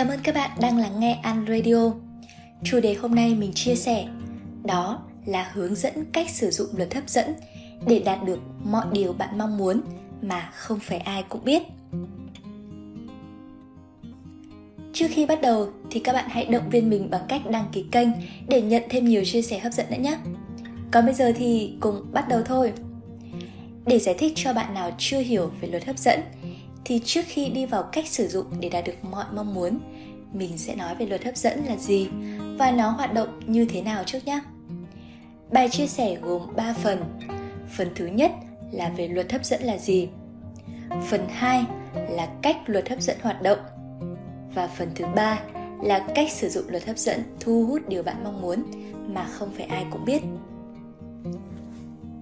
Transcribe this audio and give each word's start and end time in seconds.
Cảm 0.00 0.08
ơn 0.08 0.20
các 0.22 0.34
bạn 0.34 0.50
đang 0.60 0.78
lắng 0.78 1.00
nghe 1.00 1.12
An 1.22 1.46
Radio. 1.48 1.92
Chủ 2.64 2.80
đề 2.80 2.94
hôm 2.94 3.14
nay 3.14 3.34
mình 3.34 3.52
chia 3.52 3.74
sẻ, 3.74 4.06
đó 4.64 5.02
là 5.26 5.50
hướng 5.52 5.74
dẫn 5.74 6.04
cách 6.12 6.30
sử 6.30 6.50
dụng 6.50 6.68
luật 6.76 6.94
hấp 6.94 7.08
dẫn 7.08 7.34
để 7.86 7.98
đạt 7.98 8.24
được 8.24 8.38
mọi 8.64 8.86
điều 8.92 9.12
bạn 9.12 9.38
mong 9.38 9.58
muốn 9.58 9.80
mà 10.22 10.50
không 10.54 10.78
phải 10.80 10.98
ai 10.98 11.24
cũng 11.28 11.44
biết. 11.44 11.62
Trước 14.92 15.06
khi 15.10 15.26
bắt 15.26 15.40
đầu 15.42 15.68
thì 15.90 16.00
các 16.00 16.12
bạn 16.12 16.24
hãy 16.28 16.44
động 16.44 16.70
viên 16.70 16.90
mình 16.90 17.10
bằng 17.10 17.24
cách 17.28 17.42
đăng 17.50 17.66
ký 17.72 17.84
kênh 17.90 18.08
để 18.48 18.62
nhận 18.62 18.82
thêm 18.90 19.04
nhiều 19.04 19.24
chia 19.24 19.42
sẻ 19.42 19.58
hấp 19.58 19.72
dẫn 19.72 19.86
nữa 19.90 19.98
nhé. 20.00 20.16
Còn 20.90 21.04
bây 21.04 21.14
giờ 21.14 21.32
thì 21.36 21.72
cùng 21.80 22.06
bắt 22.12 22.28
đầu 22.28 22.42
thôi. 22.42 22.72
Để 23.86 23.98
giải 23.98 24.14
thích 24.18 24.32
cho 24.36 24.52
bạn 24.52 24.74
nào 24.74 24.90
chưa 24.98 25.18
hiểu 25.18 25.50
về 25.60 25.68
luật 25.68 25.84
hấp 25.84 25.98
dẫn 25.98 26.20
thì 26.84 27.00
trước 27.04 27.22
khi 27.26 27.48
đi 27.48 27.66
vào 27.66 27.82
cách 27.82 28.08
sử 28.08 28.28
dụng 28.28 28.46
để 28.60 28.68
đạt 28.68 28.84
được 28.84 29.04
mọi 29.10 29.24
mong 29.34 29.54
muốn, 29.54 29.78
mình 30.32 30.58
sẽ 30.58 30.74
nói 30.74 30.94
về 30.94 31.06
luật 31.06 31.24
hấp 31.24 31.36
dẫn 31.36 31.64
là 31.64 31.76
gì 31.76 32.08
và 32.58 32.70
nó 32.70 32.90
hoạt 32.90 33.14
động 33.14 33.40
như 33.46 33.64
thế 33.64 33.82
nào 33.82 34.02
trước 34.06 34.26
nhé. 34.26 34.40
Bài 35.52 35.68
chia 35.68 35.86
sẻ 35.86 36.16
gồm 36.22 36.42
3 36.56 36.72
phần. 36.72 37.04
Phần 37.76 37.88
thứ 37.94 38.06
nhất 38.06 38.32
là 38.72 38.88
về 38.88 39.08
luật 39.08 39.32
hấp 39.32 39.44
dẫn 39.44 39.62
là 39.62 39.78
gì. 39.78 40.08
Phần 41.08 41.28
2 41.28 41.64
là 41.94 42.28
cách 42.42 42.56
luật 42.66 42.88
hấp 42.88 43.00
dẫn 43.00 43.16
hoạt 43.22 43.42
động. 43.42 43.58
Và 44.54 44.66
phần 44.66 44.90
thứ 44.94 45.04
ba 45.16 45.40
là 45.82 46.06
cách 46.14 46.32
sử 46.32 46.48
dụng 46.48 46.64
luật 46.68 46.86
hấp 46.86 46.98
dẫn 46.98 47.22
thu 47.40 47.66
hút 47.66 47.88
điều 47.88 48.02
bạn 48.02 48.24
mong 48.24 48.42
muốn 48.42 48.62
mà 49.06 49.24
không 49.24 49.50
phải 49.56 49.66
ai 49.66 49.86
cũng 49.90 50.04
biết. 50.04 50.22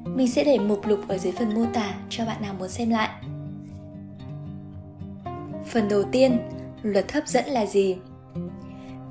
Mình 0.05 0.29
sẽ 0.29 0.45
để 0.45 0.59
mục 0.59 0.87
lục 0.87 1.01
ở 1.09 1.19
dưới 1.19 1.33
phần 1.33 1.55
mô 1.55 1.67
tả 1.75 1.95
cho 2.11 2.25
bạn 2.25 2.43
nào 2.43 2.55
muốn 2.59 2.69
xem 2.69 2.91
lại. 2.91 3.09
Phần 5.69 5.89
đầu 5.89 6.03
tiên, 6.13 6.39
luật 6.83 7.13
hấp 7.13 7.29
dẫn 7.29 7.45
là 7.45 7.67
gì? 7.67 7.97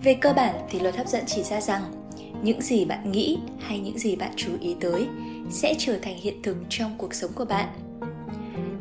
Về 0.04 0.14
cơ 0.14 0.34
bản 0.34 0.56
thì 0.70 0.80
luật 0.80 0.96
hấp 0.96 1.08
dẫn 1.08 1.24
chỉ 1.28 1.44
ra 1.44 1.62
rằng 1.62 1.82
những 2.44 2.62
gì 2.62 2.86
bạn 2.86 3.12
nghĩ 3.12 3.38
hay 3.60 3.80
những 3.80 4.00
gì 4.00 4.16
bạn 4.16 4.32
chú 4.36 4.52
ý 4.60 4.76
tới 4.80 5.08
sẽ 5.50 5.76
trở 5.78 6.00
thành 6.02 6.18
hiện 6.18 6.42
thực 6.44 6.58
trong 6.70 6.96
cuộc 6.98 7.14
sống 7.14 7.32
của 7.36 7.46
bạn. 7.46 7.68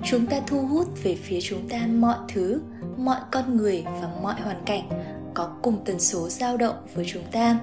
Chúng 0.05 0.27
ta 0.27 0.41
thu 0.47 0.67
hút 0.67 0.89
về 1.03 1.15
phía 1.15 1.41
chúng 1.41 1.69
ta 1.69 1.87
mọi 1.87 2.17
thứ, 2.29 2.61
mọi 2.97 3.21
con 3.33 3.57
người 3.57 3.85
và 3.85 4.11
mọi 4.23 4.35
hoàn 4.41 4.63
cảnh 4.67 4.89
có 5.35 5.51
cùng 5.63 5.77
tần 5.85 6.01
số 6.01 6.29
dao 6.29 6.57
động 6.57 6.77
với 6.95 7.05
chúng 7.09 7.25
ta. 7.33 7.59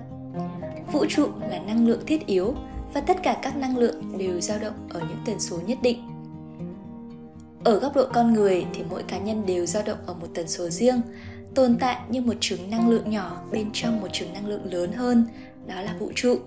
Vũ 0.91 1.05
trụ 1.09 1.27
là 1.49 1.59
năng 1.59 1.87
lượng 1.87 2.05
thiết 2.05 2.25
yếu 2.25 2.53
và 2.93 3.01
tất 3.01 3.17
cả 3.23 3.37
các 3.41 3.57
năng 3.57 3.77
lượng 3.77 4.17
đều 4.17 4.41
dao 4.41 4.59
động 4.59 4.87
ở 4.89 4.99
những 4.99 5.19
tần 5.25 5.39
số 5.39 5.59
nhất 5.67 5.77
định. 5.81 6.12
Ở 7.63 7.79
góc 7.79 7.95
độ 7.95 8.05
con 8.13 8.33
người 8.33 8.65
thì 8.73 8.83
mỗi 8.89 9.03
cá 9.03 9.17
nhân 9.17 9.45
đều 9.45 9.65
dao 9.65 9.83
động 9.85 9.97
ở 10.05 10.13
một 10.13 10.27
tần 10.33 10.47
số 10.47 10.69
riêng, 10.69 11.01
tồn 11.55 11.77
tại 11.79 11.97
như 12.09 12.21
một 12.21 12.33
trứng 12.39 12.71
năng 12.71 12.89
lượng 12.89 13.09
nhỏ 13.09 13.41
bên 13.51 13.69
trong 13.73 14.01
một 14.01 14.07
trứng 14.13 14.33
năng 14.33 14.47
lượng 14.47 14.73
lớn 14.73 14.91
hơn, 14.91 15.27
đó 15.67 15.81
là 15.81 15.95
vũ 15.99 16.11
trụ. 16.15 16.37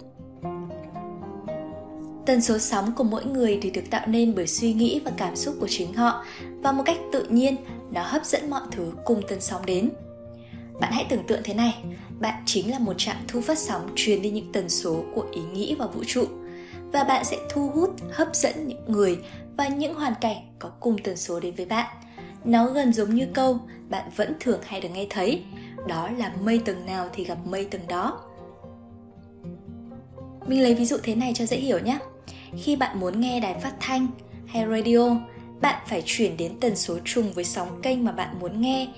Tần 2.27 2.41
số 2.41 2.59
sóng 2.59 2.93
của 2.97 3.05
mỗi 3.05 3.25
người 3.25 3.59
thì 3.63 3.71
được 3.71 3.83
tạo 3.91 4.07
nên 4.07 4.35
bởi 4.35 4.47
suy 4.47 4.73
nghĩ 4.73 5.01
và 5.05 5.13
cảm 5.17 5.37
xúc 5.37 5.55
của 5.61 5.69
chính 5.71 5.95
họ 5.95 6.25
và 6.63 6.73
một 6.73 6.83
cách 6.87 6.99
tự 7.13 7.27
nhiên 7.29 7.57
nó 7.93 8.03
hấp 8.03 8.25
dẫn 8.25 8.51
mọi 8.51 8.63
thứ 8.71 8.93
cùng 9.05 9.23
tần 9.29 9.41
sóng 9.41 9.67
đến. 9.67 9.91
Bạn 10.81 10.93
hãy 10.93 11.07
tưởng 11.09 11.27
tượng 11.27 11.41
thế 11.45 11.55
này, 11.55 11.85
bạn 12.21 12.43
chính 12.47 12.71
là 12.71 12.79
một 12.79 12.95
trạm 12.97 13.17
thu 13.29 13.41
phát 13.41 13.59
sóng 13.59 13.89
truyền 13.95 14.23
đi 14.23 14.31
những 14.31 14.53
tần 14.53 14.69
số 14.69 15.05
của 15.15 15.25
ý 15.33 15.41
nghĩ 15.53 15.75
vào 15.75 15.89
vũ 15.89 16.05
trụ 16.07 16.25
và 16.93 17.05
bạn 17.05 17.25
sẽ 17.25 17.37
thu 17.51 17.71
hút, 17.75 17.95
hấp 18.13 18.29
dẫn 18.35 18.67
những 18.67 18.85
người 18.87 19.19
và 19.57 19.69
những 19.69 19.95
hoàn 19.95 20.15
cảnh 20.21 20.37
có 20.59 20.69
cùng 20.81 20.99
tần 20.99 21.17
số 21.17 21.41
đến 21.41 21.55
với 21.55 21.67
bạn. 21.67 21.97
Nó 22.45 22.67
gần 22.67 22.93
giống 22.93 23.15
như 23.15 23.27
câu 23.35 23.59
bạn 23.89 24.11
vẫn 24.17 24.35
thường 24.41 24.61
hay 24.65 24.81
được 24.81 24.89
nghe 24.89 25.07
thấy, 25.11 25.45
đó 25.89 26.09
là 26.19 26.33
mây 26.43 26.59
tầng 26.65 26.87
nào 26.87 27.09
thì 27.13 27.25
gặp 27.25 27.39
mây 27.45 27.65
tầng 27.65 27.87
đó. 27.89 28.21
Mình 30.47 30.63
lấy 30.63 30.75
ví 30.75 30.85
dụ 30.85 30.97
thế 31.03 31.15
này 31.15 31.33
cho 31.35 31.47
dễ 31.47 31.57
hiểu 31.57 31.79
nhé. 31.79 31.99
Khi 32.57 32.77
bạn 32.77 33.01
muốn 33.01 33.21
nghe 33.21 33.41
đài 33.41 33.55
phát 33.61 33.75
thanh 33.81 34.07
hay 34.47 34.67
radio, 34.67 35.17
bạn 35.61 35.83
phải 35.87 36.03
chuyển 36.07 36.37
đến 36.37 36.53
tần 36.61 36.77
số 36.77 36.99
trùng 37.05 37.33
với 37.33 37.45
sóng 37.45 37.83
kênh 37.83 38.05
mà 38.05 38.13
bạn 38.13 38.39
muốn 38.41 38.61
nghe 38.61 38.89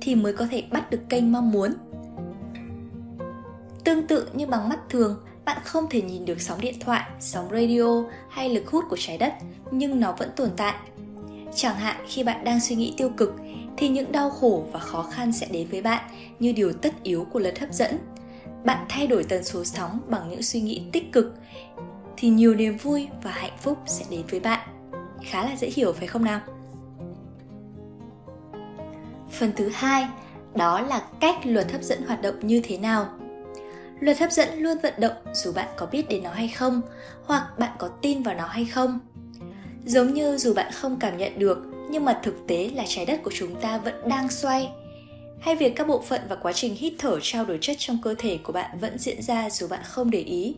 thì 0.00 0.14
mới 0.14 0.32
có 0.32 0.46
thể 0.50 0.64
bắt 0.70 0.90
được 0.90 1.00
kênh 1.08 1.32
mong 1.32 1.50
muốn. 1.50 1.72
Tương 3.84 4.06
tự 4.06 4.28
như 4.32 4.46
bằng 4.46 4.68
mắt 4.68 4.78
thường, 4.88 5.16
bạn 5.50 5.62
không 5.64 5.86
thể 5.90 6.02
nhìn 6.02 6.24
được 6.24 6.40
sóng 6.40 6.60
điện 6.60 6.74
thoại, 6.80 7.02
sóng 7.20 7.48
radio 7.50 8.04
hay 8.28 8.48
lực 8.48 8.70
hút 8.70 8.84
của 8.90 8.96
trái 8.98 9.18
đất, 9.18 9.34
nhưng 9.70 10.00
nó 10.00 10.12
vẫn 10.18 10.30
tồn 10.36 10.50
tại. 10.56 10.74
Chẳng 11.54 11.76
hạn 11.76 11.96
khi 12.08 12.22
bạn 12.22 12.44
đang 12.44 12.60
suy 12.60 12.76
nghĩ 12.76 12.94
tiêu 12.96 13.10
cực 13.16 13.34
thì 13.76 13.88
những 13.88 14.12
đau 14.12 14.30
khổ 14.30 14.66
và 14.72 14.80
khó 14.80 15.02
khăn 15.02 15.32
sẽ 15.32 15.46
đến 15.50 15.68
với 15.70 15.82
bạn 15.82 16.04
như 16.38 16.52
điều 16.52 16.72
tất 16.72 17.02
yếu 17.02 17.26
của 17.32 17.38
luật 17.38 17.58
hấp 17.58 17.72
dẫn. 17.72 17.98
Bạn 18.64 18.86
thay 18.88 19.06
đổi 19.06 19.24
tần 19.24 19.44
số 19.44 19.64
sóng 19.64 20.00
bằng 20.08 20.30
những 20.30 20.42
suy 20.42 20.60
nghĩ 20.60 20.82
tích 20.92 21.12
cực 21.12 21.34
thì 22.16 22.28
nhiều 22.28 22.54
niềm 22.54 22.76
vui 22.76 23.08
và 23.22 23.30
hạnh 23.30 23.56
phúc 23.60 23.78
sẽ 23.86 24.04
đến 24.10 24.22
với 24.30 24.40
bạn. 24.40 24.68
Khá 25.22 25.44
là 25.44 25.56
dễ 25.56 25.70
hiểu 25.70 25.92
phải 25.92 26.06
không 26.06 26.24
nào? 26.24 26.40
Phần 29.30 29.52
thứ 29.56 29.68
hai, 29.74 30.08
đó 30.54 30.80
là 30.80 31.02
cách 31.20 31.36
luật 31.44 31.72
hấp 31.72 31.82
dẫn 31.82 32.02
hoạt 32.06 32.22
động 32.22 32.34
như 32.42 32.60
thế 32.64 32.78
nào. 32.78 33.19
Luật 34.00 34.18
hấp 34.18 34.32
dẫn 34.32 34.58
luôn 34.58 34.78
vận 34.82 34.94
động 34.98 35.12
dù 35.32 35.52
bạn 35.52 35.68
có 35.76 35.86
biết 35.86 36.08
đến 36.08 36.22
nó 36.22 36.30
hay 36.30 36.48
không, 36.48 36.82
hoặc 37.24 37.58
bạn 37.58 37.72
có 37.78 37.88
tin 37.88 38.22
vào 38.22 38.34
nó 38.34 38.46
hay 38.46 38.64
không. 38.64 39.00
Giống 39.84 40.14
như 40.14 40.36
dù 40.36 40.54
bạn 40.54 40.72
không 40.72 40.98
cảm 41.00 41.18
nhận 41.18 41.38
được, 41.38 41.58
nhưng 41.90 42.04
mà 42.04 42.20
thực 42.22 42.34
tế 42.48 42.70
là 42.74 42.84
trái 42.88 43.06
đất 43.06 43.20
của 43.22 43.30
chúng 43.34 43.60
ta 43.60 43.78
vẫn 43.78 44.08
đang 44.08 44.28
xoay. 44.28 44.70
Hay 45.40 45.56
việc 45.56 45.72
các 45.76 45.86
bộ 45.88 46.02
phận 46.02 46.20
và 46.28 46.36
quá 46.36 46.52
trình 46.52 46.74
hít 46.74 46.92
thở 46.98 47.18
trao 47.22 47.44
đổi 47.44 47.58
chất 47.60 47.76
trong 47.78 47.98
cơ 48.02 48.14
thể 48.18 48.38
của 48.42 48.52
bạn 48.52 48.78
vẫn 48.78 48.98
diễn 48.98 49.22
ra 49.22 49.50
dù 49.50 49.68
bạn 49.68 49.80
không 49.84 50.10
để 50.10 50.18
ý. 50.18 50.54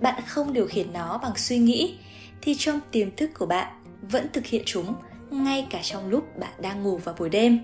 Bạn 0.00 0.22
không 0.26 0.52
điều 0.52 0.66
khiển 0.66 0.92
nó 0.92 1.18
bằng 1.22 1.36
suy 1.36 1.58
nghĩ, 1.58 1.94
thì 2.42 2.54
trong 2.58 2.80
tiềm 2.90 3.16
thức 3.16 3.30
của 3.38 3.46
bạn 3.46 3.66
vẫn 4.02 4.26
thực 4.32 4.46
hiện 4.46 4.62
chúng 4.66 4.94
ngay 5.30 5.66
cả 5.70 5.80
trong 5.82 6.08
lúc 6.08 6.38
bạn 6.38 6.52
đang 6.60 6.82
ngủ 6.82 6.96
vào 6.96 7.14
buổi 7.18 7.28
đêm 7.28 7.58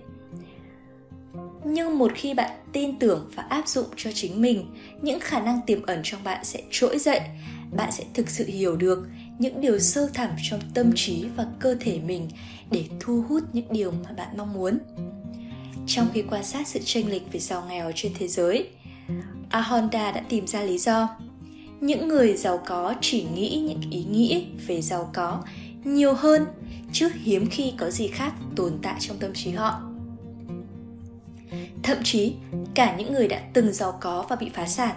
nhưng 1.69 1.99
một 1.99 2.12
khi 2.15 2.34
bạn 2.34 2.50
tin 2.72 2.99
tưởng 2.99 3.31
và 3.34 3.43
áp 3.43 3.69
dụng 3.69 3.87
cho 3.97 4.10
chính 4.15 4.43
mình, 4.43 4.66
những 5.03 5.21
khả 5.21 5.41
năng 5.41 5.60
tiềm 5.66 5.82
ẩn 5.82 6.00
trong 6.04 6.25
bạn 6.25 6.44
sẽ 6.44 6.62
trỗi 6.71 6.99
dậy. 6.99 7.21
Bạn 7.77 7.93
sẽ 7.93 8.04
thực 8.15 8.31
sự 8.31 8.44
hiểu 8.47 8.77
được 8.77 9.06
những 9.38 9.60
điều 9.60 9.78
sâu 9.78 10.09
thẳm 10.15 10.31
trong 10.50 10.60
tâm 10.75 10.93
trí 10.94 11.25
và 11.37 11.47
cơ 11.59 11.77
thể 11.81 12.00
mình 12.06 12.28
để 12.71 12.84
thu 13.00 13.25
hút 13.28 13.43
những 13.53 13.72
điều 13.72 13.91
mà 13.91 14.12
bạn 14.12 14.28
mong 14.37 14.53
muốn. 14.53 14.78
Trong 15.87 16.09
khi 16.15 16.22
quan 16.22 16.44
sát 16.44 16.69
sự 16.69 16.81
chênh 16.84 17.10
lệch 17.10 17.32
về 17.32 17.41
giàu 17.41 17.65
nghèo 17.69 17.93
trên 17.94 18.12
thế 18.19 18.28
giới, 18.28 18.69
ahonda 19.50 20.12
đã 20.12 20.22
tìm 20.28 20.47
ra 20.47 20.62
lý 20.62 20.78
do. 20.78 21.09
Những 21.81 22.09
người 22.09 22.37
giàu 22.37 22.60
có 22.66 22.94
chỉ 23.00 23.27
nghĩ 23.34 23.65
những 23.69 23.91
ý 23.91 24.04
nghĩ 24.04 24.47
về 24.66 24.83
giàu 24.83 25.10
có 25.15 25.43
nhiều 25.84 26.15
hơn 26.15 26.44
chứ 26.93 27.09
hiếm 27.22 27.47
khi 27.50 27.72
có 27.78 27.91
gì 27.91 28.06
khác 28.06 28.33
tồn 28.56 28.78
tại 28.83 28.97
trong 29.00 29.19
tâm 29.19 29.31
trí 29.34 29.50
họ. 29.50 29.96
Thậm 31.82 31.98
chí, 32.04 32.34
cả 32.75 32.97
những 32.97 33.12
người 33.12 33.28
đã 33.28 33.41
từng 33.53 33.72
giàu 33.72 33.98
có 34.00 34.25
và 34.28 34.37
bị 34.37 34.50
phá 34.54 34.66
sản, 34.66 34.97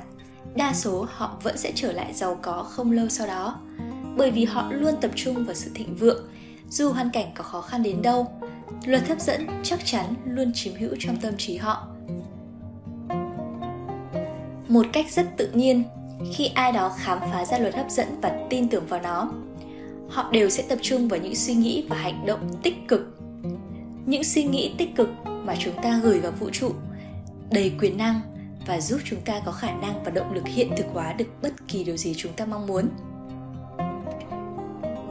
đa 0.56 0.74
số 0.74 1.08
họ 1.10 1.38
vẫn 1.44 1.58
sẽ 1.58 1.72
trở 1.76 1.92
lại 1.92 2.14
giàu 2.14 2.40
có 2.42 2.64
không 2.64 2.92
lâu 2.92 3.10
sau 3.10 3.28
đó, 3.28 3.60
bởi 4.18 4.32
vì 4.32 4.46
họ 4.46 4.72
luôn 4.72 4.96
tập 5.02 5.12
trung 5.16 5.46
vào 5.46 5.56
sự 5.56 5.72
thịnh 5.74 5.96
vượng, 5.96 6.28
dù 6.70 6.92
hoàn 6.92 7.10
cảnh 7.10 7.32
có 7.36 7.44
khó 7.44 7.62
khăn 7.62 7.84
đến 7.84 8.02
đâu, 8.02 8.28
luật 8.86 9.08
hấp 9.08 9.20
dẫn 9.20 9.48
chắc 9.64 9.80
chắn 9.86 10.14
luôn 10.26 10.52
chiếm 10.54 10.74
hữu 10.76 10.96
trong 11.00 11.18
tâm 11.18 11.34
trí 11.38 11.58
họ. 11.58 11.88
Một 14.68 14.86
cách 14.94 15.12
rất 15.12 15.26
tự 15.38 15.52
nhiên, 15.54 15.84
khi 16.34 16.46
ai 16.46 16.72
đó 16.72 16.92
khám 16.98 17.20
phá 17.20 17.46
ra 17.46 17.58
luật 17.58 17.76
hấp 17.76 17.90
dẫn 17.90 18.08
và 18.22 18.48
tin 18.50 18.70
tưởng 18.70 18.88
vào 18.88 19.02
nó, 19.02 19.32
họ 20.10 20.30
đều 20.32 20.50
sẽ 20.50 20.64
tập 20.70 20.80
trung 20.82 21.08
vào 21.08 21.20
những 21.20 21.36
suy 21.36 21.54
nghĩ 21.54 21.86
và 21.90 21.96
hành 21.96 22.26
động 22.26 22.50
tích 22.64 22.88
cực. 22.88 23.19
Những 24.10 24.24
suy 24.24 24.44
nghĩ 24.44 24.76
tích 24.78 24.96
cực 24.96 25.10
mà 25.26 25.56
chúng 25.60 25.74
ta 25.84 26.00
gửi 26.04 26.20
vào 26.20 26.32
vũ 26.32 26.50
trụ 26.50 26.72
đầy 27.52 27.74
quyền 27.80 27.98
năng 27.98 28.22
và 28.68 28.82
giúp 28.82 29.00
chúng 29.06 29.22
ta 29.22 29.42
có 29.46 29.52
khả 29.52 29.72
năng 29.72 30.04
và 30.04 30.12
động 30.12 30.34
lực 30.34 30.48
hiện 30.48 30.72
thực 30.78 30.86
hóa 30.94 31.14
được 31.14 31.26
bất 31.42 31.54
kỳ 31.68 31.84
điều 31.84 31.98
gì 31.98 32.14
chúng 32.18 32.34
ta 32.34 32.46
mong 32.46 32.68
muốn 32.68 32.90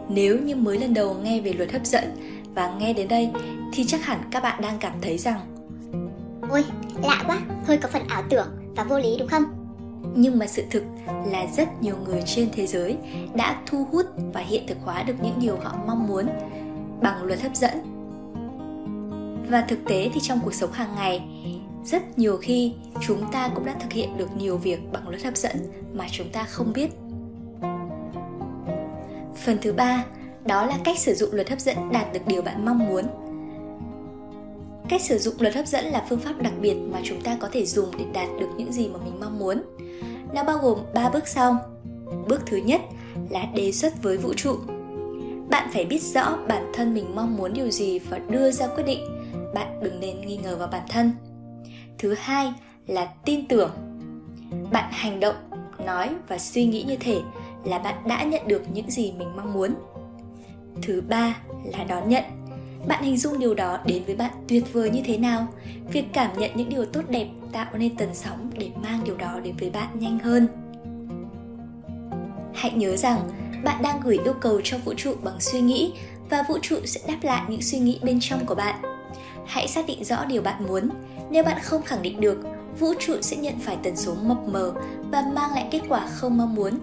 nếu 0.09 0.39
như 0.39 0.57
mới 0.57 0.79
lần 0.79 0.95
đầu 0.95 1.17
nghe 1.23 1.41
về 1.41 1.53
luật 1.53 1.73
hấp 1.73 1.87
dẫn 1.87 2.05
và 2.55 2.77
nghe 2.79 2.93
đến 2.93 3.09
đây 3.09 3.31
thì 3.73 3.85
chắc 3.85 4.05
hẳn 4.05 4.21
các 4.31 4.43
bạn 4.43 4.63
đang 4.63 4.79
cảm 4.79 4.93
thấy 5.03 5.19
rằng 5.19 5.41
Ôi, 6.51 6.65
lạ 7.03 7.23
quá, 7.27 7.41
hơi 7.65 7.77
có 7.77 7.89
phần 7.93 8.03
ảo 8.09 8.23
tưởng 8.31 8.49
và 8.77 8.85
vô 8.85 8.99
lý 8.99 9.17
đúng 9.19 9.29
không? 9.29 9.45
Nhưng 10.17 10.39
mà 10.39 10.47
sự 10.47 10.65
thực 10.71 10.83
là 11.33 11.47
rất 11.57 11.83
nhiều 11.83 11.97
người 12.05 12.23
trên 12.27 12.49
thế 12.53 12.67
giới 12.67 12.97
đã 13.35 13.63
thu 13.67 13.85
hút 13.85 14.07
và 14.33 14.41
hiện 14.41 14.67
thực 14.67 14.79
hóa 14.85 15.03
được 15.03 15.15
những 15.23 15.39
điều 15.41 15.57
họ 15.57 15.77
mong 15.87 16.09
muốn 16.09 16.27
bằng 17.03 17.23
luật 17.25 17.41
hấp 17.41 17.57
dẫn 17.57 17.98
và 19.49 19.61
thực 19.61 19.79
tế 19.85 20.11
thì 20.15 20.21
trong 20.21 20.41
cuộc 20.45 20.55
sống 20.55 20.73
hàng 20.73 20.95
ngày, 20.97 21.23
rất 21.85 22.19
nhiều 22.19 22.37
khi 22.37 22.73
chúng 23.01 23.33
ta 23.33 23.49
cũng 23.55 23.65
đã 23.65 23.75
thực 23.81 23.93
hiện 23.93 24.17
được 24.17 24.37
nhiều 24.37 24.57
việc 24.57 24.93
bằng 24.93 25.09
luật 25.09 25.23
hấp 25.23 25.37
dẫn 25.37 25.57
mà 25.93 26.07
chúng 26.11 26.29
ta 26.29 26.45
không 26.45 26.73
biết. 26.73 26.91
Phần 29.45 29.59
thứ 29.63 29.73
ba, 29.73 30.05
đó 30.45 30.67
là 30.67 30.79
cách 30.85 30.99
sử 30.99 31.15
dụng 31.15 31.33
luật 31.33 31.51
hấp 31.51 31.61
dẫn 31.61 31.77
đạt 31.93 32.13
được 32.13 32.27
điều 32.27 32.43
bạn 32.43 32.65
mong 32.65 32.79
muốn. 32.79 33.05
Cách 34.89 35.03
sử 35.03 35.19
dụng 35.19 35.35
luật 35.39 35.55
hấp 35.55 35.67
dẫn 35.67 35.85
là 35.85 36.07
phương 36.09 36.21
pháp 36.21 36.43
đặc 36.43 36.53
biệt 36.61 36.75
mà 36.75 37.01
chúng 37.05 37.21
ta 37.21 37.37
có 37.41 37.49
thể 37.53 37.67
dùng 37.67 37.91
để 37.99 38.05
đạt 38.13 38.29
được 38.41 38.49
những 38.57 38.73
gì 38.73 38.89
mà 38.89 38.99
mình 39.05 39.21
mong 39.21 39.39
muốn. 39.39 39.63
Nó 40.35 40.45
bao 40.45 40.59
gồm 40.59 40.79
3 40.95 41.11
bước 41.11 41.29
sau. 41.29 41.57
Bước 42.29 42.43
thứ 42.47 42.57
nhất 42.57 42.81
là 43.31 43.47
đề 43.55 43.73
xuất 43.73 44.03
với 44.03 44.17
vũ 44.17 44.35
trụ. 44.35 44.57
Bạn 45.51 45.69
phải 45.73 45.85
biết 45.85 46.03
rõ 46.03 46.39
bản 46.49 46.73
thân 46.75 46.95
mình 46.95 47.15
mong 47.15 47.37
muốn 47.37 47.53
điều 47.53 47.71
gì 47.71 47.99
và 47.99 48.19
đưa 48.19 48.51
ra 48.51 48.67
quyết 48.67 48.85
định 48.87 49.18
bạn 49.55 49.81
đừng 49.83 50.01
nên 50.01 50.21
nghi 50.21 50.37
ngờ 50.37 50.57
vào 50.57 50.69
bản 50.69 50.83
thân. 50.89 51.13
Thứ 51.99 52.15
hai 52.19 52.53
là 52.87 53.09
tin 53.25 53.49
tưởng. 53.49 53.71
Bạn 54.73 54.93
hành 54.93 55.21
động, 55.21 55.37
nói 55.87 56.11
và 56.29 56.39
suy 56.39 56.67
nghĩ 56.67 56.83
như 56.83 56.97
thể 56.97 57.21
là 57.65 57.79
bạn 57.79 57.95
đã 58.09 58.23
nhận 58.23 58.49
được 58.49 58.63
những 58.73 58.91
gì 58.91 59.13
mình 59.19 59.37
mong 59.37 59.53
muốn. 59.53 59.75
Thứ 60.83 61.03
ba 61.09 61.37
là 61.65 61.85
đón 61.85 62.09
nhận. 62.09 62.25
Bạn 62.87 63.05
hình 63.05 63.19
dung 63.19 63.39
điều 63.39 63.55
đó 63.55 63.79
đến 63.87 64.05
với 64.05 64.17
bạn 64.17 64.31
tuyệt 64.49 64.73
vời 64.73 64.91
như 64.91 65.03
thế 65.05 65.19
nào? 65.19 65.47
Việc 65.93 66.05
cảm 66.13 66.31
nhận 66.39 66.51
những 66.55 66.69
điều 66.69 66.85
tốt 66.85 67.03
đẹp 67.09 67.29
tạo 67.53 67.67
nên 67.79 67.97
tần 67.97 68.15
sóng 68.15 68.51
để 68.59 68.71
mang 68.83 69.01
điều 69.05 69.17
đó 69.17 69.41
đến 69.43 69.55
với 69.61 69.71
bạn 69.71 69.89
nhanh 69.95 70.19
hơn. 70.19 70.49
Hãy 72.55 72.73
nhớ 72.73 72.97
rằng 72.97 73.21
bạn 73.65 73.83
đang 73.83 74.01
gửi 74.01 74.19
yêu 74.25 74.35
cầu 74.41 74.61
cho 74.65 74.79
vũ 74.85 74.95
trụ 74.97 75.15
bằng 75.23 75.41
suy 75.41 75.61
nghĩ 75.61 75.93
và 76.31 76.45
vũ 76.49 76.59
trụ 76.63 76.77
sẽ 76.85 77.01
đáp 77.09 77.19
lại 77.23 77.43
những 77.49 77.63
suy 77.63 77.79
nghĩ 77.79 78.01
bên 78.03 78.19
trong 78.21 78.47
của 78.47 78.55
bạn 78.55 78.98
hãy 79.49 79.69
xác 79.69 79.87
định 79.87 80.05
rõ 80.05 80.25
điều 80.25 80.43
bạn 80.43 80.67
muốn. 80.67 80.89
Nếu 81.31 81.45
bạn 81.45 81.59
không 81.63 81.83
khẳng 81.83 82.03
định 82.03 82.21
được, 82.21 82.41
vũ 82.79 82.89
trụ 82.99 83.15
sẽ 83.21 83.37
nhận 83.37 83.59
phải 83.59 83.77
tần 83.83 83.97
số 83.97 84.15
mập 84.23 84.39
mờ 84.47 84.73
và 85.11 85.23
mang 85.35 85.55
lại 85.55 85.67
kết 85.71 85.81
quả 85.89 86.07
không 86.07 86.39
mong 86.39 86.55
muốn. 86.55 86.79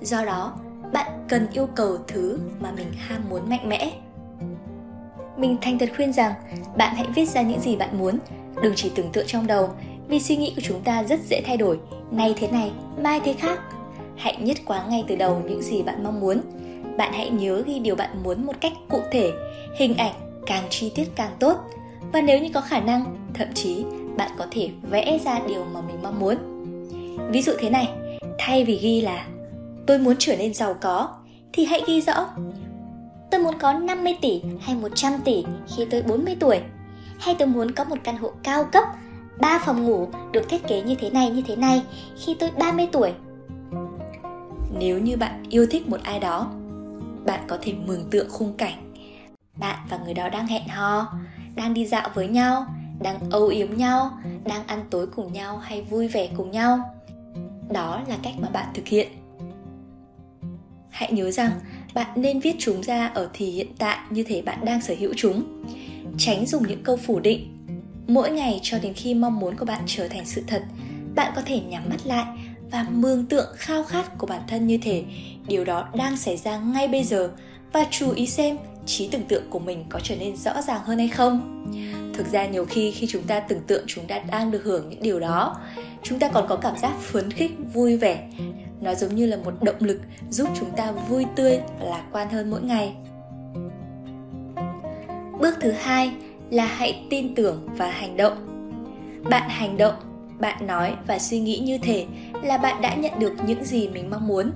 Do 0.00 0.24
đó, 0.24 0.52
bạn 0.92 1.26
cần 1.28 1.46
yêu 1.52 1.66
cầu 1.66 1.98
thứ 2.08 2.38
mà 2.60 2.72
mình 2.72 2.92
ham 2.98 3.22
muốn 3.30 3.48
mạnh 3.48 3.68
mẽ. 3.68 3.92
Mình 5.36 5.56
thành 5.62 5.78
thật 5.78 5.88
khuyên 5.96 6.12
rằng, 6.12 6.32
bạn 6.76 6.96
hãy 6.96 7.06
viết 7.14 7.28
ra 7.28 7.42
những 7.42 7.60
gì 7.60 7.76
bạn 7.76 7.98
muốn. 7.98 8.18
Đừng 8.62 8.74
chỉ 8.76 8.90
tưởng 8.94 9.12
tượng 9.12 9.26
trong 9.26 9.46
đầu, 9.46 9.70
vì 10.08 10.20
suy 10.20 10.36
nghĩ 10.36 10.52
của 10.56 10.62
chúng 10.64 10.80
ta 10.80 11.02
rất 11.02 11.20
dễ 11.28 11.42
thay 11.46 11.56
đổi. 11.56 11.78
Nay 12.10 12.34
thế 12.36 12.48
này, 12.48 12.72
mai 13.02 13.20
thế 13.24 13.32
khác. 13.32 13.60
Hãy 14.16 14.36
nhất 14.40 14.56
quán 14.66 14.90
ngay 14.90 15.04
từ 15.08 15.16
đầu 15.16 15.42
những 15.48 15.62
gì 15.62 15.82
bạn 15.82 16.04
mong 16.04 16.20
muốn. 16.20 16.40
Bạn 16.96 17.12
hãy 17.12 17.30
nhớ 17.30 17.62
ghi 17.66 17.78
điều 17.78 17.96
bạn 17.96 18.22
muốn 18.22 18.46
một 18.46 18.52
cách 18.60 18.72
cụ 18.88 19.00
thể. 19.12 19.32
Hình 19.76 19.96
ảnh 19.96 20.14
càng 20.46 20.64
chi 20.70 20.92
tiết 20.94 21.08
càng 21.16 21.32
tốt 21.38 21.56
và 22.14 22.20
nếu 22.20 22.38
như 22.38 22.48
có 22.54 22.60
khả 22.60 22.80
năng, 22.80 23.16
thậm 23.34 23.48
chí 23.54 23.84
bạn 24.16 24.30
có 24.38 24.46
thể 24.50 24.70
vẽ 24.90 25.18
ra 25.24 25.40
điều 25.48 25.64
mà 25.64 25.80
mình 25.80 25.96
mong 26.02 26.20
muốn. 26.20 26.36
Ví 27.30 27.42
dụ 27.42 27.52
thế 27.58 27.70
này, 27.70 27.88
thay 28.38 28.64
vì 28.64 28.76
ghi 28.76 29.00
là, 29.00 29.26
tôi 29.86 29.98
muốn 29.98 30.16
trở 30.18 30.36
nên 30.36 30.54
giàu 30.54 30.74
có 30.80 31.08
thì 31.52 31.64
hãy 31.64 31.82
ghi 31.86 32.00
rõ, 32.00 32.26
tôi 33.30 33.40
muốn 33.40 33.58
có 33.58 33.72
50 33.72 34.16
tỷ 34.20 34.42
hay 34.60 34.76
100 34.76 35.12
tỷ 35.24 35.44
khi 35.76 35.86
tôi 35.90 36.02
40 36.02 36.36
tuổi, 36.40 36.60
hay 37.18 37.36
tôi 37.38 37.48
muốn 37.48 37.70
có 37.70 37.84
một 37.84 37.96
căn 38.04 38.16
hộ 38.16 38.32
cao 38.42 38.64
cấp 38.64 38.84
3 39.40 39.58
phòng 39.58 39.84
ngủ 39.84 40.08
được 40.32 40.48
thiết 40.48 40.68
kế 40.68 40.82
như 40.82 40.94
thế 40.94 41.10
này, 41.10 41.30
như 41.30 41.42
thế 41.46 41.56
này 41.56 41.82
khi 42.16 42.36
tôi 42.38 42.50
30 42.58 42.88
tuổi. 42.92 43.12
Nếu 44.78 44.98
như 44.98 45.16
bạn 45.16 45.42
yêu 45.50 45.66
thích 45.70 45.88
một 45.88 46.00
ai 46.02 46.20
đó, 46.20 46.50
bạn 47.26 47.40
có 47.48 47.58
thể 47.62 47.72
mường 47.72 48.10
tượng 48.10 48.30
khung 48.30 48.52
cảnh 48.56 48.92
bạn 49.56 49.78
và 49.90 49.98
người 50.04 50.14
đó 50.14 50.28
đang 50.28 50.46
hẹn 50.46 50.68
hò 50.68 51.12
đang 51.54 51.74
đi 51.74 51.86
dạo 51.86 52.10
với 52.14 52.28
nhau, 52.28 52.66
đang 53.02 53.30
âu 53.30 53.46
yếm 53.46 53.76
nhau, 53.76 54.10
đang 54.44 54.66
ăn 54.66 54.84
tối 54.90 55.06
cùng 55.06 55.32
nhau 55.32 55.56
hay 55.56 55.82
vui 55.82 56.08
vẻ 56.08 56.28
cùng 56.36 56.50
nhau. 56.50 56.78
Đó 57.70 58.02
là 58.08 58.16
cách 58.22 58.34
mà 58.38 58.48
bạn 58.48 58.66
thực 58.74 58.86
hiện. 58.86 59.08
Hãy 60.90 61.12
nhớ 61.12 61.30
rằng, 61.30 61.50
bạn 61.94 62.10
nên 62.16 62.40
viết 62.40 62.56
chúng 62.58 62.82
ra 62.82 63.06
ở 63.06 63.30
thì 63.32 63.50
hiện 63.50 63.68
tại 63.78 63.98
như 64.10 64.22
thể 64.22 64.42
bạn 64.42 64.64
đang 64.64 64.82
sở 64.82 64.94
hữu 64.98 65.12
chúng. 65.16 65.64
Tránh 66.18 66.46
dùng 66.46 66.68
những 66.68 66.82
câu 66.82 66.96
phủ 66.96 67.20
định. 67.20 67.56
Mỗi 68.06 68.30
ngày 68.30 68.60
cho 68.62 68.78
đến 68.78 68.94
khi 68.94 69.14
mong 69.14 69.38
muốn 69.38 69.56
của 69.56 69.64
bạn 69.64 69.82
trở 69.86 70.08
thành 70.08 70.26
sự 70.26 70.42
thật, 70.46 70.62
bạn 71.14 71.32
có 71.36 71.42
thể 71.46 71.60
nhắm 71.60 71.82
mắt 71.88 72.06
lại 72.06 72.24
và 72.70 72.86
mường 72.90 73.26
tượng 73.26 73.54
khao 73.56 73.84
khát 73.84 74.18
của 74.18 74.26
bản 74.26 74.42
thân 74.48 74.66
như 74.66 74.78
thể 74.82 75.04
điều 75.48 75.64
đó 75.64 75.88
đang 75.94 76.16
xảy 76.16 76.36
ra 76.36 76.58
ngay 76.58 76.88
bây 76.88 77.04
giờ 77.04 77.30
và 77.72 77.86
chú 77.90 78.10
ý 78.10 78.26
xem 78.26 78.56
trí 78.86 79.08
tưởng 79.08 79.24
tượng 79.24 79.42
của 79.50 79.58
mình 79.58 79.84
có 79.88 80.00
trở 80.02 80.16
nên 80.16 80.36
rõ 80.36 80.62
ràng 80.62 80.80
hơn 80.84 80.98
hay 80.98 81.08
không? 81.08 81.64
Thực 82.14 82.32
ra 82.32 82.46
nhiều 82.46 82.64
khi 82.64 82.90
khi 82.90 83.06
chúng 83.06 83.22
ta 83.22 83.40
tưởng 83.40 83.60
tượng 83.66 83.84
chúng 83.86 84.06
ta 84.06 84.18
đang 84.18 84.50
được 84.50 84.64
hưởng 84.64 84.88
những 84.88 85.02
điều 85.02 85.20
đó, 85.20 85.56
chúng 86.02 86.18
ta 86.18 86.28
còn 86.28 86.46
có 86.48 86.56
cảm 86.56 86.76
giác 86.78 86.92
phấn 87.00 87.30
khích, 87.30 87.52
vui 87.74 87.96
vẻ. 87.96 88.28
Nó 88.80 88.94
giống 88.94 89.14
như 89.14 89.26
là 89.26 89.36
một 89.36 89.62
động 89.62 89.76
lực 89.80 90.00
giúp 90.30 90.48
chúng 90.60 90.70
ta 90.76 90.92
vui 90.92 91.24
tươi 91.36 91.60
và 91.80 91.86
lạc 91.86 92.04
quan 92.12 92.28
hơn 92.30 92.50
mỗi 92.50 92.62
ngày. 92.62 92.94
Bước 95.40 95.54
thứ 95.60 95.70
hai 95.70 96.12
là 96.50 96.66
hãy 96.66 97.06
tin 97.10 97.34
tưởng 97.34 97.68
và 97.76 97.90
hành 97.90 98.16
động. 98.16 98.46
Bạn 99.30 99.48
hành 99.48 99.76
động, 99.76 99.94
bạn 100.38 100.66
nói 100.66 100.94
và 101.06 101.18
suy 101.18 101.40
nghĩ 101.40 101.58
như 101.58 101.78
thể 101.78 102.06
là 102.42 102.58
bạn 102.58 102.82
đã 102.82 102.94
nhận 102.94 103.18
được 103.18 103.32
những 103.46 103.64
gì 103.64 103.88
mình 103.88 104.10
mong 104.10 104.26
muốn. 104.26 104.50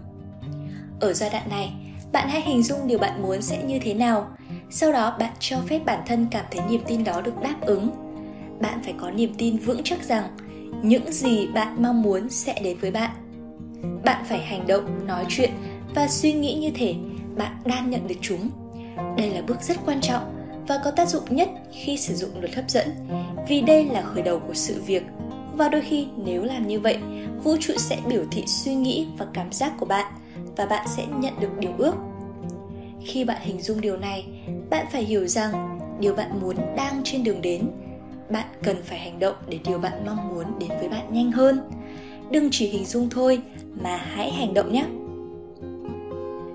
Ở 1.01 1.13
giai 1.13 1.31
đoạn 1.31 1.49
này 1.51 1.73
bạn 2.13 2.29
hãy 2.29 2.41
hình 2.41 2.63
dung 2.63 2.87
điều 2.87 2.99
bạn 2.99 3.23
muốn 3.23 3.43
sẽ 3.43 3.63
như 3.63 3.79
thế 3.79 3.95
nào. 3.95 4.29
Sau 4.71 4.93
đó, 4.93 5.17
bạn 5.19 5.33
cho 5.39 5.57
phép 5.67 5.81
bản 5.85 6.01
thân 6.07 6.27
cảm 6.31 6.45
thấy 6.51 6.63
niềm 6.71 6.81
tin 6.87 7.05
đó 7.05 7.21
được 7.21 7.41
đáp 7.43 7.57
ứng. 7.61 7.91
Bạn 8.61 8.81
phải 8.85 8.95
có 9.01 9.11
niềm 9.11 9.35
tin 9.39 9.57
vững 9.57 9.81
chắc 9.85 10.05
rằng 10.05 10.25
những 10.83 11.13
gì 11.13 11.47
bạn 11.47 11.83
mong 11.83 12.03
muốn 12.03 12.31
sẽ 12.31 12.61
đến 12.63 12.79
với 12.81 12.91
bạn. 12.91 13.11
Bạn 14.05 14.25
phải 14.29 14.39
hành 14.39 14.67
động, 14.67 15.07
nói 15.07 15.25
chuyện 15.29 15.51
và 15.95 16.09
suy 16.09 16.33
nghĩ 16.33 16.55
như 16.55 16.71
thể 16.75 16.95
bạn 17.37 17.53
đang 17.65 17.91
nhận 17.91 18.09
được 18.09 18.19
chúng. 18.21 18.51
Đây 19.17 19.31
là 19.31 19.43
bước 19.43 19.63
rất 19.63 19.77
quan 19.87 20.01
trọng 20.01 20.35
và 20.69 20.81
có 20.85 20.91
tác 20.91 21.09
dụng 21.09 21.25
nhất 21.31 21.49
khi 21.73 21.97
sử 21.97 22.15
dụng 22.15 22.41
luật 22.41 22.55
hấp 22.55 22.71
dẫn, 22.71 22.89
vì 23.49 23.61
đây 23.61 23.85
là 23.85 24.03
khởi 24.03 24.23
đầu 24.23 24.39
của 24.39 24.55
sự 24.55 24.83
việc. 24.87 25.03
Và 25.55 25.69
đôi 25.69 25.81
khi, 25.81 26.07
nếu 26.17 26.45
làm 26.45 26.69
như 26.69 26.81
vậy, 26.81 26.99
vũ 27.45 27.57
trụ 27.61 27.75
sẽ 27.77 27.97
biểu 28.09 28.25
thị 28.31 28.45
suy 28.47 28.75
nghĩ 28.75 29.07
và 29.19 29.27
cảm 29.33 29.53
giác 29.53 29.73
của 29.81 29.87
bạn 29.87 30.13
và 30.59 30.67
bạn 30.67 30.87
sẽ 30.97 31.07
nhận 31.21 31.33
được 31.41 31.59
điều 31.59 31.73
ước. 31.79 31.95
Khi 33.05 33.25
bạn 33.25 33.39
hình 33.41 33.63
dung 33.63 33.81
điều 33.81 33.97
này, 33.97 34.27
bạn 34.71 34.87
phải 34.93 35.05
hiểu 35.05 35.27
rằng 35.27 35.79
điều 36.01 36.15
bạn 36.15 36.41
muốn 36.41 36.57
đang 36.77 37.01
trên 37.05 37.25
đường 37.25 37.43
đến, 37.43 37.71
bạn 38.31 38.47
cần 38.63 38.77
phải 38.85 38.99
hành 38.99 39.19
động 39.19 39.35
để 39.49 39.59
điều 39.67 39.79
bạn 39.79 40.07
mong 40.07 40.29
muốn 40.29 40.59
đến 40.59 40.69
với 40.81 40.89
bạn 40.89 41.13
nhanh 41.13 41.33
hơn. 41.33 41.61
Đừng 42.31 42.49
chỉ 42.53 42.69
hình 42.69 42.85
dung 42.85 43.11
thôi 43.11 43.43
mà 43.83 43.97
hãy 43.97 44.31
hành 44.31 44.55
động 44.55 44.73
nhé. 44.73 44.85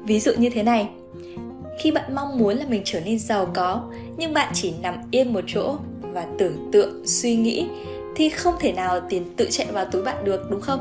Ví 0.03 0.19
dụ 0.19 0.31
như 0.37 0.49
thế 0.49 0.63
này, 0.63 0.89
khi 1.79 1.91
bạn 1.91 2.15
mong 2.15 2.37
muốn 2.37 2.57
là 2.57 2.65
mình 2.69 2.81
trở 2.85 2.99
nên 2.99 3.19
giàu 3.19 3.47
có, 3.53 3.89
nhưng 4.17 4.33
bạn 4.33 4.51
chỉ 4.53 4.73
nằm 4.81 4.95
yên 5.11 5.33
một 5.33 5.43
chỗ 5.47 5.75
và 6.01 6.27
tưởng 6.37 6.69
tượng, 6.71 7.07
suy 7.07 7.35
nghĩ, 7.35 7.67
thì 8.15 8.29
không 8.29 8.55
thể 8.59 8.71
nào 8.71 8.99
tiền 9.09 9.35
tự 9.35 9.47
chạy 9.51 9.67
vào 9.71 9.85
túi 9.85 10.03
bạn 10.03 10.25
được, 10.25 10.51
đúng 10.51 10.61
không? 10.61 10.79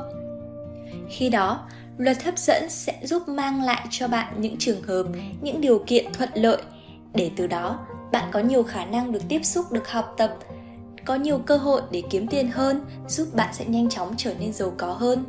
Khi 1.08 1.28
đó 1.28 1.60
luật 1.98 2.22
hấp 2.22 2.38
dẫn 2.38 2.70
sẽ 2.70 2.98
giúp 3.02 3.28
mang 3.28 3.62
lại 3.62 3.86
cho 3.90 4.08
bạn 4.08 4.34
những 4.38 4.56
trường 4.58 4.82
hợp, 4.82 5.06
những 5.42 5.60
điều 5.60 5.78
kiện 5.86 6.12
thuận 6.12 6.30
lợi. 6.34 6.62
Để 7.14 7.30
từ 7.36 7.46
đó, 7.46 7.78
bạn 8.12 8.28
có 8.32 8.40
nhiều 8.40 8.62
khả 8.62 8.84
năng 8.84 9.12
được 9.12 9.22
tiếp 9.28 9.44
xúc, 9.44 9.72
được 9.72 9.88
học 9.88 10.14
tập, 10.16 10.38
có 11.04 11.14
nhiều 11.14 11.38
cơ 11.38 11.56
hội 11.56 11.82
để 11.90 12.02
kiếm 12.10 12.26
tiền 12.26 12.50
hơn, 12.50 12.80
giúp 13.08 13.28
bạn 13.34 13.54
sẽ 13.54 13.64
nhanh 13.64 13.88
chóng 13.88 14.14
trở 14.16 14.34
nên 14.40 14.52
giàu 14.52 14.72
có 14.76 14.92
hơn. 14.92 15.24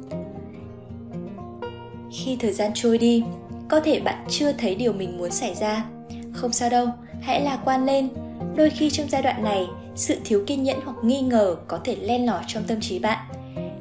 Khi 2.12 2.38
thời 2.40 2.54
gian 2.54 2.72
trôi 2.74 2.98
đi, 2.98 3.24
có 3.70 3.80
thể 3.80 4.00
bạn 4.00 4.26
chưa 4.30 4.52
thấy 4.52 4.76
điều 4.76 4.94
mình 4.94 5.18
muốn 5.18 5.32
xảy 5.32 5.56
ra. 5.56 5.86
Không 6.34 6.54
sao 6.54 6.70
đâu, 6.70 6.88
hãy 7.22 7.42
lạc 7.42 7.60
quan 7.66 7.86
lên. 7.86 8.10
Đôi 8.56 8.70
khi 8.70 8.90
trong 8.90 9.10
giai 9.10 9.22
đoạn 9.22 9.44
này, 9.44 9.68
sự 9.96 10.18
thiếu 10.26 10.44
kiên 10.48 10.64
nhẫn 10.64 10.80
hoặc 10.86 10.98
nghi 11.04 11.22
ngờ 11.22 11.56
có 11.68 11.80
thể 11.84 11.96
len 11.96 12.26
lỏi 12.26 12.44
trong 12.48 12.64
tâm 12.68 12.82
trí 12.82 13.00
bạn. 13.00 13.20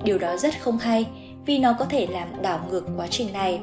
Điều 0.04 0.18
đó 0.18 0.36
rất 0.36 0.60
không 0.60 0.78
hay 0.78 1.06
vì 1.46 1.58
nó 1.58 1.72
có 1.78 1.84
thể 1.84 2.06
làm 2.06 2.42
đảo 2.42 2.60
ngược 2.70 2.84
quá 2.96 3.06
trình 3.10 3.32
này. 3.32 3.60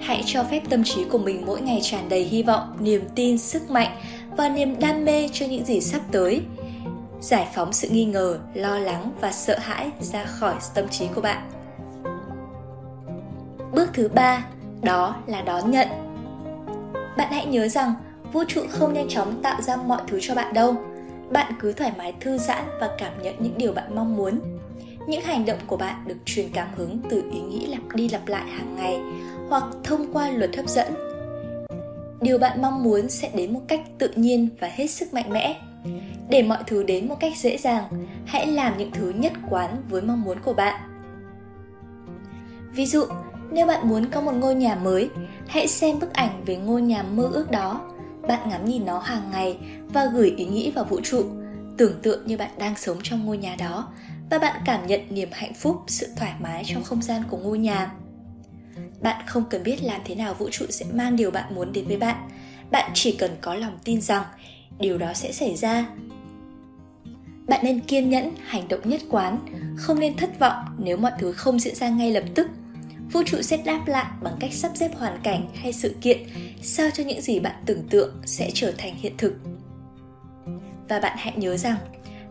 Hãy 0.00 0.22
cho 0.26 0.44
phép 0.44 0.62
tâm 0.70 0.84
trí 0.84 1.04
của 1.04 1.18
mình 1.18 1.42
mỗi 1.46 1.60
ngày 1.60 1.80
tràn 1.82 2.08
đầy 2.08 2.24
hy 2.24 2.42
vọng, 2.42 2.76
niềm 2.80 3.04
tin, 3.14 3.38
sức 3.38 3.70
mạnh 3.70 3.96
và 4.36 4.48
niềm 4.48 4.80
đam 4.80 5.04
mê 5.04 5.28
cho 5.32 5.46
những 5.46 5.64
gì 5.64 5.80
sắp 5.80 6.00
tới. 6.12 6.42
Giải 7.20 7.46
phóng 7.54 7.72
sự 7.72 7.88
nghi 7.88 8.04
ngờ, 8.04 8.38
lo 8.54 8.78
lắng 8.78 9.12
và 9.20 9.32
sợ 9.32 9.58
hãi 9.58 9.90
ra 10.00 10.24
khỏi 10.24 10.54
tâm 10.74 10.88
trí 10.88 11.06
của 11.14 11.20
bạn. 11.20 11.50
Bước 13.72 13.90
thứ 13.94 14.08
ba, 14.14 14.44
đó 14.82 15.16
là 15.26 15.40
đón 15.40 15.70
nhận. 15.70 15.88
Bạn 17.16 17.32
hãy 17.32 17.46
nhớ 17.46 17.68
rằng, 17.68 17.94
vũ 18.32 18.44
trụ 18.48 18.60
không 18.70 18.94
nhanh 18.94 19.08
chóng 19.08 19.42
tạo 19.42 19.62
ra 19.62 19.76
mọi 19.76 20.02
thứ 20.08 20.18
cho 20.22 20.34
bạn 20.34 20.54
đâu. 20.54 20.74
Bạn 21.30 21.52
cứ 21.60 21.72
thoải 21.72 21.92
mái 21.98 22.14
thư 22.20 22.38
giãn 22.38 22.64
và 22.80 22.90
cảm 22.98 23.22
nhận 23.22 23.34
những 23.38 23.58
điều 23.58 23.72
bạn 23.72 23.94
mong 23.94 24.16
muốn 24.16 24.40
những 25.06 25.22
hành 25.22 25.44
động 25.44 25.58
của 25.66 25.76
bạn 25.76 26.04
được 26.06 26.16
truyền 26.24 26.46
cảm 26.54 26.68
hứng 26.76 26.98
từ 27.10 27.22
ý 27.32 27.40
nghĩ 27.40 27.66
lặp 27.66 27.80
đi 27.94 28.08
lặp 28.08 28.28
lại 28.28 28.50
hàng 28.50 28.76
ngày 28.76 29.00
hoặc 29.48 29.64
thông 29.84 30.12
qua 30.12 30.30
luật 30.30 30.56
hấp 30.56 30.68
dẫn. 30.68 30.94
Điều 32.20 32.38
bạn 32.38 32.62
mong 32.62 32.82
muốn 32.82 33.08
sẽ 33.08 33.30
đến 33.34 33.54
một 33.54 33.60
cách 33.68 33.80
tự 33.98 34.10
nhiên 34.16 34.48
và 34.60 34.68
hết 34.72 34.86
sức 34.86 35.14
mạnh 35.14 35.30
mẽ. 35.30 35.60
Để 36.28 36.42
mọi 36.42 36.58
thứ 36.66 36.82
đến 36.82 37.08
một 37.08 37.16
cách 37.20 37.32
dễ 37.36 37.56
dàng 37.56 37.84
hãy 38.26 38.46
làm 38.46 38.78
những 38.78 38.90
thứ 38.90 39.12
nhất 39.16 39.32
quán 39.50 39.82
với 39.88 40.02
mong 40.02 40.22
muốn 40.22 40.38
của 40.44 40.52
bạn. 40.52 40.80
Ví 42.74 42.86
dụ 42.86 43.04
nếu 43.50 43.66
bạn 43.66 43.88
muốn 43.88 44.06
có 44.10 44.20
một 44.20 44.32
ngôi 44.32 44.54
nhà 44.54 44.74
mới 44.74 45.10
hãy 45.48 45.68
xem 45.68 45.98
bức 45.98 46.12
ảnh 46.12 46.42
về 46.46 46.56
ngôi 46.56 46.82
nhà 46.82 47.02
mơ 47.02 47.30
ước 47.32 47.50
đó. 47.50 47.80
Bạn 48.28 48.48
ngắm 48.48 48.64
nhìn 48.64 48.84
nó 48.84 48.98
hàng 48.98 49.30
ngày 49.32 49.58
và 49.92 50.04
gửi 50.04 50.34
ý 50.36 50.46
nghĩ 50.46 50.70
vào 50.70 50.84
vũ 50.84 51.00
trụ, 51.00 51.24
tưởng 51.76 52.00
tượng 52.02 52.26
như 52.26 52.36
bạn 52.36 52.50
đang 52.58 52.76
sống 52.76 52.98
trong 53.02 53.26
ngôi 53.26 53.38
nhà 53.38 53.56
đó 53.58 53.92
và 54.32 54.38
bạn 54.38 54.62
cảm 54.64 54.86
nhận 54.86 55.00
niềm 55.10 55.28
hạnh 55.32 55.54
phúc, 55.54 55.82
sự 55.86 56.08
thoải 56.16 56.32
mái 56.40 56.62
trong 56.66 56.84
không 56.84 57.02
gian 57.02 57.22
của 57.30 57.36
ngôi 57.36 57.58
nhà. 57.58 57.92
Bạn 59.00 59.26
không 59.26 59.44
cần 59.50 59.62
biết 59.62 59.82
làm 59.82 60.00
thế 60.04 60.14
nào 60.14 60.34
vũ 60.34 60.48
trụ 60.50 60.66
sẽ 60.68 60.86
mang 60.92 61.16
điều 61.16 61.30
bạn 61.30 61.54
muốn 61.54 61.72
đến 61.72 61.86
với 61.88 61.96
bạn. 61.96 62.28
Bạn 62.70 62.90
chỉ 62.94 63.12
cần 63.12 63.30
có 63.40 63.54
lòng 63.54 63.78
tin 63.84 64.00
rằng 64.00 64.24
điều 64.78 64.98
đó 64.98 65.12
sẽ 65.14 65.32
xảy 65.32 65.56
ra. 65.56 65.86
Bạn 67.48 67.60
nên 67.64 67.80
kiên 67.80 68.10
nhẫn, 68.10 68.30
hành 68.46 68.68
động 68.68 68.80
nhất 68.84 69.00
quán, 69.10 69.38
không 69.76 70.00
nên 70.00 70.16
thất 70.16 70.38
vọng 70.38 70.64
nếu 70.78 70.96
mọi 70.96 71.12
thứ 71.18 71.32
không 71.32 71.60
diễn 71.60 71.74
ra 71.74 71.88
ngay 71.88 72.10
lập 72.10 72.24
tức. 72.34 72.50
Vũ 73.12 73.22
trụ 73.26 73.42
sẽ 73.42 73.56
đáp 73.56 73.82
lại 73.86 74.06
bằng 74.22 74.36
cách 74.40 74.52
sắp 74.52 74.72
xếp 74.74 74.90
hoàn 74.98 75.20
cảnh 75.22 75.48
hay 75.54 75.72
sự 75.72 75.96
kiện 76.00 76.18
sao 76.62 76.90
cho 76.94 77.04
những 77.04 77.20
gì 77.20 77.40
bạn 77.40 77.62
tưởng 77.66 77.88
tượng 77.88 78.14
sẽ 78.24 78.50
trở 78.54 78.72
thành 78.78 78.94
hiện 78.94 79.12
thực. 79.18 79.34
Và 80.88 81.00
bạn 81.00 81.16
hãy 81.18 81.32
nhớ 81.36 81.56
rằng, 81.56 81.76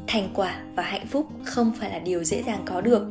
thành 0.08 0.30
quả 0.34 0.62
và 0.76 0.84
hạnh 0.84 1.08
phúc 1.08 1.28
không 1.44 1.72
phải 1.80 1.90
là 1.90 2.00
điều 2.00 2.24
dễ 2.24 2.44
dàng 2.44 2.62
có 2.66 2.82
được. 2.82 3.08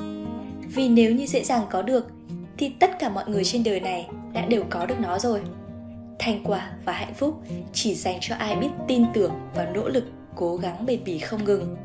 Vì 0.75 0.89
nếu 0.89 1.15
như 1.15 1.27
dễ 1.27 1.45
dàng 1.45 1.67
có 1.71 1.83
được, 1.83 2.11
thì 2.59 2.69
tất 2.69 2.99
cả 2.99 3.09
mọi 3.09 3.25
người 3.27 3.45
trên 3.45 3.65
đời 3.65 3.81
này 3.81 4.09
đã 4.33 4.47
đều 4.47 4.65
có 4.71 4.87
được 4.87 5.01
nó 5.01 5.19
rồi. 5.19 5.41
Thành 6.19 6.41
quả 6.45 6.71
và 6.85 6.93
hạnh 6.93 7.15
phúc 7.15 7.43
chỉ 7.73 7.95
dành 7.95 8.19
cho 8.21 8.35
ai 8.35 8.57
biết 8.57 8.69
tin 8.89 9.05
tưởng 9.15 9.33
và 9.55 9.67
nỗ 9.75 9.89
lực 9.89 10.05
cố 10.35 10.57
gắng 10.57 10.87
bền 10.87 11.05
bỉ 11.05 11.19
không 11.19 11.45
ngừng. 11.45 11.77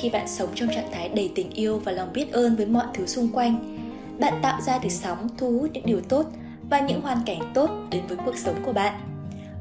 Khi 0.00 0.10
bạn 0.10 0.28
sống 0.28 0.48
trong 0.54 0.68
trạng 0.68 0.92
thái 0.92 1.08
đầy 1.08 1.32
tình 1.34 1.50
yêu 1.50 1.78
và 1.84 1.92
lòng 1.92 2.12
biết 2.12 2.32
ơn 2.32 2.56
với 2.56 2.66
mọi 2.66 2.86
thứ 2.94 3.06
xung 3.06 3.28
quanh, 3.28 3.78
bạn 4.20 4.34
tạo 4.42 4.60
ra 4.60 4.78
được 4.78 4.90
sóng 4.90 5.28
thu 5.38 5.58
hút 5.58 5.70
những 5.72 5.86
điều 5.86 6.00
tốt 6.00 6.26
và 6.70 6.80
những 6.80 7.00
hoàn 7.00 7.18
cảnh 7.26 7.40
tốt 7.54 7.70
đến 7.90 8.02
với 8.08 8.18
cuộc 8.24 8.36
sống 8.36 8.56
của 8.64 8.72
bạn. 8.72 9.00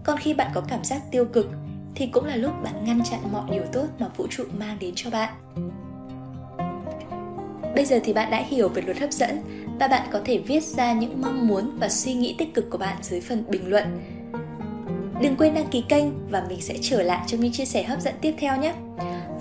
Còn 0.03 0.17
khi 0.17 0.33
bạn 0.33 0.51
có 0.53 0.61
cảm 0.61 0.83
giác 0.83 1.01
tiêu 1.11 1.25
cực 1.25 1.51
thì 1.95 2.07
cũng 2.07 2.25
là 2.25 2.35
lúc 2.35 2.51
bạn 2.63 2.83
ngăn 2.85 3.03
chặn 3.03 3.19
mọi 3.31 3.51
điều 3.51 3.63
tốt 3.73 3.85
mà 3.99 4.07
vũ 4.17 4.27
trụ 4.29 4.43
mang 4.59 4.77
đến 4.79 4.93
cho 4.95 5.09
bạn 5.09 5.33
bây 7.79 7.85
giờ 7.85 7.99
thì 8.03 8.13
bạn 8.13 8.31
đã 8.31 8.43
hiểu 8.49 8.69
về 8.69 8.81
luật 8.81 8.99
hấp 8.99 9.11
dẫn 9.11 9.39
và 9.79 9.87
bạn 9.87 10.07
có 10.11 10.21
thể 10.25 10.37
viết 10.37 10.63
ra 10.63 10.93
những 10.93 11.21
mong 11.21 11.47
muốn 11.47 11.77
và 11.79 11.89
suy 11.89 12.13
nghĩ 12.13 12.35
tích 12.37 12.53
cực 12.53 12.69
của 12.69 12.77
bạn 12.77 12.97
dưới 13.01 13.21
phần 13.21 13.43
bình 13.49 13.69
luận. 13.69 13.83
Đừng 15.21 15.35
quên 15.35 15.53
đăng 15.53 15.67
ký 15.67 15.83
kênh 15.89 16.29
và 16.29 16.43
mình 16.49 16.61
sẽ 16.61 16.75
trở 16.81 17.01
lại 17.01 17.23
trong 17.27 17.39
những 17.39 17.51
chia 17.51 17.65
sẻ 17.65 17.83
hấp 17.83 18.01
dẫn 18.01 18.13
tiếp 18.21 18.33
theo 18.37 18.57
nhé. 18.57 18.73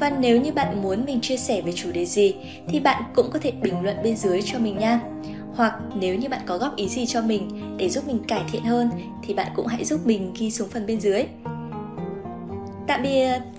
Và 0.01 0.11
nếu 0.11 0.41
như 0.41 0.53
bạn 0.53 0.83
muốn 0.83 1.05
mình 1.05 1.21
chia 1.21 1.37
sẻ 1.37 1.61
về 1.61 1.73
chủ 1.73 1.93
đề 1.93 2.05
gì 2.05 2.35
thì 2.69 2.81
bạn 2.81 3.03
cũng 3.15 3.31
có 3.31 3.39
thể 3.39 3.51
bình 3.51 3.83
luận 3.83 3.97
bên 4.05 4.17
dưới 4.17 4.43
cho 4.43 4.59
mình 4.59 4.79
nha. 4.79 5.01
Hoặc 5.55 5.75
nếu 6.01 6.15
như 6.15 6.29
bạn 6.29 6.41
có 6.47 6.59
góp 6.59 6.77
ý 6.77 6.89
gì 6.89 7.07
cho 7.07 7.23
mình 7.23 7.77
để 7.79 7.89
giúp 7.89 8.07
mình 8.07 8.19
cải 8.29 8.43
thiện 8.53 8.63
hơn 8.63 8.91
thì 9.23 9.35
bạn 9.35 9.53
cũng 9.57 9.67
hãy 9.67 9.85
giúp 9.85 10.07
mình 10.07 10.35
ghi 10.39 10.51
xuống 10.51 10.69
phần 10.69 10.87
bên 10.87 11.01
dưới. 11.01 11.25
Tạm 12.89 13.03
biệt! 13.03 13.58